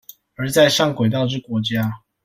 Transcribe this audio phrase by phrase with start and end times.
[0.35, 2.01] 而在上軌道之國家